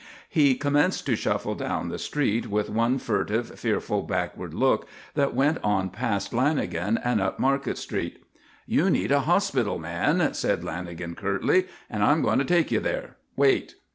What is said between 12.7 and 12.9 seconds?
you